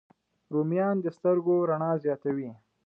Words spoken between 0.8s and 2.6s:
د سترګو رڼا زیاتوي